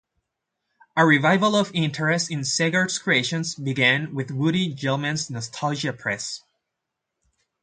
A 0.97 1.05
revival 1.05 1.55
of 1.55 1.69
interest 1.75 2.31
in 2.31 2.43
Segar's 2.43 2.97
creations 2.97 3.53
began 3.53 4.15
with 4.15 4.31
Woody 4.31 4.73
Gelman's 4.73 5.29
Nostalgia 5.29 5.93
Press. 5.93 6.41